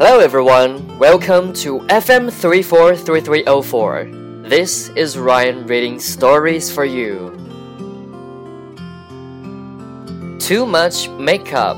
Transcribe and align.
everyone, 0.00 0.98
welcome 0.98 1.52
to 1.52 1.80
FM 1.88 2.32
343304. 2.32 4.08
This 4.48 4.88
is 4.96 5.18
Ryan 5.18 5.66
reading 5.66 6.00
stories 6.00 6.72
for 6.72 6.86
you. 6.86 7.36
Too 10.38 10.64
much 10.64 11.08
makeup. 11.10 11.76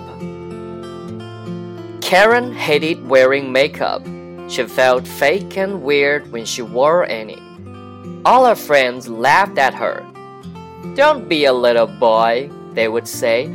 Karen 2.00 2.52
hated 2.52 3.08
wearing 3.08 3.50
makeup. 3.50 4.04
She 4.48 4.64
felt 4.66 5.06
fake 5.06 5.58
and 5.58 5.82
weird 5.82 6.30
when 6.30 6.44
she 6.44 6.62
wore 6.62 7.04
any. 7.06 7.42
All 8.24 8.46
her 8.46 8.54
friends 8.54 9.08
laughed 9.08 9.58
at 9.58 9.74
her. 9.74 10.06
Don't 10.94 11.28
be 11.28 11.46
a 11.46 11.52
little 11.52 11.88
boy, 11.88 12.50
they 12.72 12.86
would 12.86 13.08
say. 13.08 13.50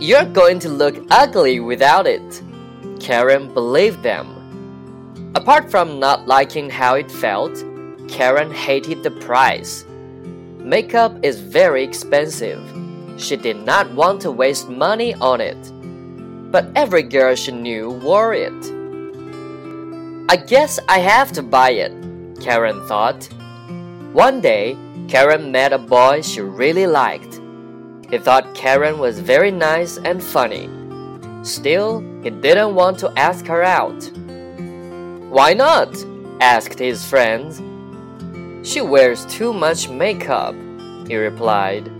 You're 0.00 0.24
going 0.24 0.58
to 0.60 0.70
look 0.70 0.96
ugly 1.10 1.60
without 1.60 2.06
it. 2.06 2.42
Karen 3.00 3.52
believed 3.52 4.02
them. 4.02 5.32
Apart 5.34 5.70
from 5.70 5.98
not 5.98 6.26
liking 6.26 6.70
how 6.70 6.94
it 6.94 7.10
felt, 7.10 7.64
Karen 8.08 8.50
hated 8.50 9.02
the 9.02 9.10
price. 9.10 9.84
Makeup 10.58 11.16
is 11.22 11.40
very 11.40 11.84
expensive. 11.84 12.60
She 13.16 13.36
did 13.36 13.56
not 13.64 13.90
want 13.92 14.20
to 14.22 14.30
waste 14.30 14.68
money 14.68 15.14
on 15.14 15.40
it. 15.40 15.58
But 16.50 16.70
every 16.74 17.02
girl 17.02 17.34
she 17.34 17.52
knew 17.52 17.90
wore 17.90 18.34
it. 18.34 18.52
I 20.30 20.36
guess 20.36 20.78
I 20.88 20.98
have 20.98 21.32
to 21.32 21.42
buy 21.42 21.70
it, 21.70 21.92
Karen 22.40 22.86
thought. 22.86 23.28
One 24.12 24.40
day, 24.40 24.76
Karen 25.08 25.50
met 25.52 25.72
a 25.72 25.78
boy 25.78 26.22
she 26.22 26.40
really 26.40 26.86
liked. 26.86 27.40
He 28.10 28.18
thought 28.18 28.54
Karen 28.54 28.98
was 28.98 29.20
very 29.20 29.50
nice 29.50 29.98
and 29.98 30.22
funny. 30.22 30.68
Still, 31.42 32.00
he 32.22 32.30
didn't 32.30 32.74
want 32.74 32.98
to 33.00 33.12
ask 33.16 33.46
her 33.46 33.62
out. 33.62 34.10
Why 35.30 35.54
not? 35.54 35.94
asked 36.40 36.78
his 36.78 37.04
friends. 37.04 37.60
She 38.68 38.80
wears 38.80 39.24
too 39.26 39.52
much 39.52 39.88
makeup, 39.88 40.54
he 41.06 41.16
replied. 41.16 41.90